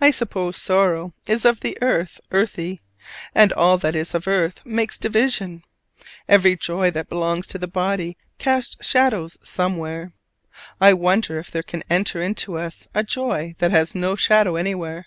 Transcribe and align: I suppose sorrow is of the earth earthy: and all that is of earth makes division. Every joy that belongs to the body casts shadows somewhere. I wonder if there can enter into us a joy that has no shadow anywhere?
I 0.00 0.12
suppose 0.12 0.56
sorrow 0.56 1.12
is 1.26 1.44
of 1.44 1.58
the 1.58 1.76
earth 1.82 2.20
earthy: 2.30 2.80
and 3.34 3.52
all 3.54 3.76
that 3.78 3.96
is 3.96 4.14
of 4.14 4.28
earth 4.28 4.64
makes 4.64 4.98
division. 4.98 5.64
Every 6.28 6.54
joy 6.54 6.92
that 6.92 7.08
belongs 7.08 7.48
to 7.48 7.58
the 7.58 7.66
body 7.66 8.16
casts 8.38 8.86
shadows 8.86 9.36
somewhere. 9.42 10.12
I 10.80 10.92
wonder 10.94 11.40
if 11.40 11.50
there 11.50 11.64
can 11.64 11.82
enter 11.90 12.22
into 12.22 12.56
us 12.56 12.86
a 12.94 13.02
joy 13.02 13.56
that 13.58 13.72
has 13.72 13.96
no 13.96 14.14
shadow 14.14 14.54
anywhere? 14.54 15.06